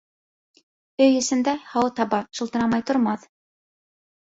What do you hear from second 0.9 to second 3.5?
Өй эсендә һауыт-һаба шалтырамай тормаҫ.